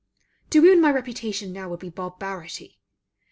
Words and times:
To 0.49 0.61
wound 0.61 0.81
my 0.81 0.89
reputation 0.89 1.53
now 1.53 1.69
would 1.69 1.79
be 1.79 1.89
barbarity. 1.89 2.79